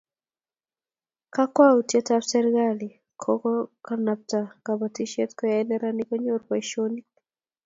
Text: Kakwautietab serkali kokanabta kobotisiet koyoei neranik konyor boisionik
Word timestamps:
Kakwautietab 1.35 2.23
serkali 2.31 2.89
kokanabta 3.21 4.39
kobotisiet 4.65 5.31
koyoei 5.39 5.65
neranik 5.67 6.07
konyor 6.09 6.41
boisionik 6.47 7.07